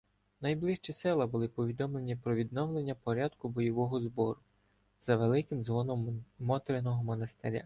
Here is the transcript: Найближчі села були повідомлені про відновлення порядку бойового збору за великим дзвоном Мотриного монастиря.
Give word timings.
Найближчі 0.41 0.93
села 0.93 1.27
були 1.27 1.47
повідомлені 1.47 2.15
про 2.15 2.35
відновлення 2.35 2.95
порядку 2.95 3.49
бойового 3.49 4.01
збору 4.01 4.35
за 4.99 5.15
великим 5.17 5.63
дзвоном 5.63 6.25
Мотриного 6.39 7.03
монастиря. 7.03 7.59